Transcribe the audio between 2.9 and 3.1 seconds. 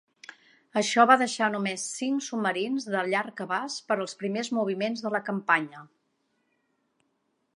de